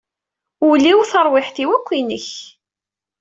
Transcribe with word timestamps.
Ul-iw, 0.67 0.99
taṛwiḥt-iw 1.11 1.69
akk 1.77 1.89
inek. 1.99 2.27